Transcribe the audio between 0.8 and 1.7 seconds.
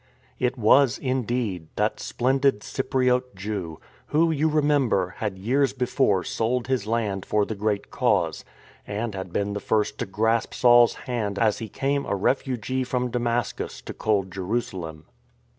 indeed,